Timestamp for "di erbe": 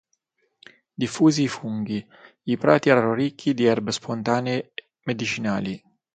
3.53-3.91